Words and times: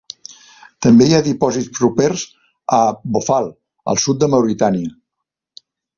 També 0.85 1.07
hi 1.09 1.11
ha 1.17 1.25
dipòsits 1.27 1.69
propers 1.75 2.23
a 2.77 2.79
Bofal, 3.19 3.53
al 3.93 4.01
sud 4.07 4.25
de 4.25 4.31
Mauritània. 4.37 4.99